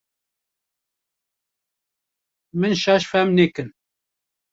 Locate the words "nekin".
3.37-3.67